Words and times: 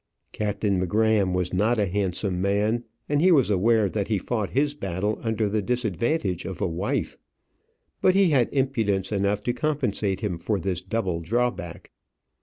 Captain 0.31 0.79
M'Gramm 0.79 1.31
was 1.31 1.53
not 1.53 1.77
a 1.77 1.85
handsome 1.85 2.41
man, 2.41 2.85
and 3.07 3.21
he 3.21 3.31
was 3.31 3.51
aware 3.51 3.87
that 3.87 4.07
he 4.07 4.17
fought 4.17 4.49
his 4.49 4.73
battle 4.73 5.19
under 5.21 5.47
the 5.47 5.61
disadvantage 5.61 6.43
of 6.43 6.59
a 6.59 6.65
wife. 6.65 7.19
But 8.01 8.15
he 8.15 8.31
had 8.31 8.49
impudence 8.51 9.11
enough 9.11 9.43
to 9.43 9.53
compensate 9.53 10.21
him 10.21 10.39
for 10.39 10.59
this 10.59 10.81
double 10.81 11.19
drawback. 11.19 11.91